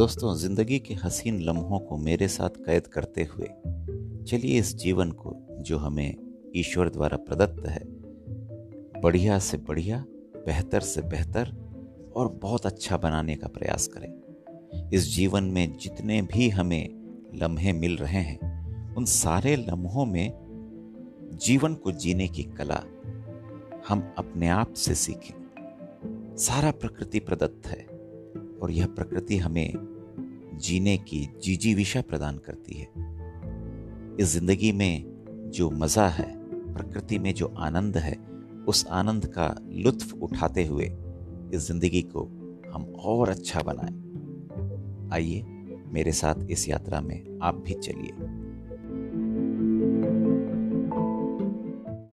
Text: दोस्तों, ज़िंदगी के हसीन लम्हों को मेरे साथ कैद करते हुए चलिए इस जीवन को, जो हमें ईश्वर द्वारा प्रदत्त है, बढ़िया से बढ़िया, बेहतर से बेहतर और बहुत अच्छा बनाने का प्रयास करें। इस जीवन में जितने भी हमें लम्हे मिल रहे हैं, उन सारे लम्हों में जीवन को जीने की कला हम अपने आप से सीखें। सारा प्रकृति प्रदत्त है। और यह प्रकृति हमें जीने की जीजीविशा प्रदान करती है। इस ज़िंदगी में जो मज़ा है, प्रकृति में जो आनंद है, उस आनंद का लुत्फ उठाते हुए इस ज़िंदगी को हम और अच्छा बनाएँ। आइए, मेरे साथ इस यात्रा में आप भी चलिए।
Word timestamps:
दोस्तों, 0.00 0.34
ज़िंदगी 0.34 0.78
के 0.78 0.94
हसीन 0.94 1.40
लम्हों 1.40 1.78
को 1.78 1.96
मेरे 1.96 2.28
साथ 2.28 2.48
कैद 2.48 2.86
करते 2.86 3.22
हुए 3.22 3.46
चलिए 4.24 4.58
इस 4.58 4.76
जीवन 4.76 5.10
को, 5.10 5.46
जो 5.60 5.78
हमें 5.78 6.16
ईश्वर 6.56 6.88
द्वारा 6.88 7.16
प्रदत्त 7.16 7.66
है, 7.66 7.84
बढ़िया 9.00 9.38
से 9.38 9.56
बढ़िया, 9.56 10.04
बेहतर 10.36 10.80
से 10.80 11.02
बेहतर 11.02 11.52
और 12.16 12.28
बहुत 12.28 12.66
अच्छा 12.66 12.96
बनाने 12.96 13.36
का 13.36 13.48
प्रयास 13.48 13.86
करें। 13.86 14.90
इस 14.92 15.14
जीवन 15.14 15.44
में 15.44 15.76
जितने 15.76 16.22
भी 16.22 16.48
हमें 16.48 16.88
लम्हे 17.34 17.72
मिल 17.72 17.96
रहे 17.96 18.20
हैं, 18.20 18.94
उन 18.94 19.04
सारे 19.04 19.56
लम्हों 19.56 20.06
में 20.06 20.32
जीवन 21.32 21.74
को 21.74 21.92
जीने 21.92 22.28
की 22.28 22.42
कला 22.42 22.82
हम 23.88 24.14
अपने 24.18 24.48
आप 24.48 24.72
से 24.72 24.94
सीखें। 24.94 26.36
सारा 26.36 26.70
प्रकृति 26.70 27.20
प्रदत्त 27.20 27.66
है। 27.66 27.99
और 28.62 28.70
यह 28.70 28.86
प्रकृति 28.86 29.36
हमें 29.36 29.72
जीने 30.60 30.96
की 30.98 31.28
जीजीविशा 31.42 32.00
प्रदान 32.00 32.38
करती 32.38 32.74
है। 32.74 32.88
इस 34.20 34.28
ज़िंदगी 34.28 34.72
में 34.72 35.04
जो 35.54 35.70
मज़ा 35.70 36.08
है, 36.08 36.36
प्रकृति 36.74 37.18
में 37.18 37.34
जो 37.34 37.54
आनंद 37.58 37.96
है, 37.96 38.16
उस 38.68 38.86
आनंद 38.86 39.26
का 39.26 39.56
लुत्फ 39.68 40.14
उठाते 40.14 40.64
हुए 40.66 40.84
इस 41.54 41.66
ज़िंदगी 41.66 42.02
को 42.02 42.24
हम 42.74 42.84
और 42.84 43.28
अच्छा 43.28 43.62
बनाएँ। 43.62 45.10
आइए, 45.12 45.42
मेरे 45.86 46.12
साथ 46.12 46.34
इस 46.50 46.68
यात्रा 46.68 47.00
में 47.00 47.38
आप 47.42 47.54
भी 47.54 47.74
चलिए। 47.74 48.39